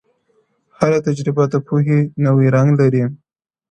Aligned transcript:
هره 0.79 0.99
تجربه 1.07 1.43
د 1.53 1.55
پوهې 1.67 1.99
نوی 2.25 2.47
رنګ 2.55 2.69
لري، 2.81 3.03